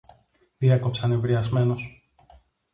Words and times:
διέκοψα 0.57 1.07
νευριασμένος. 1.07 2.11